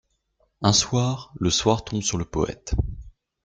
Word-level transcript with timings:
Un 0.63 0.73
soir, 0.73 1.31
le 1.39 1.51
soir 1.51 1.83
tombe 1.83 2.01
sur 2.01 2.17
le 2.17 2.25
poète. 2.25 2.73